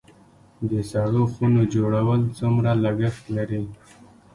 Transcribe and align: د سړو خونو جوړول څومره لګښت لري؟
د 0.69 0.71
سړو 0.91 1.23
خونو 1.33 1.61
جوړول 1.73 2.21
څومره 2.37 2.71
لګښت 2.83 3.23
لري؟ 3.35 3.63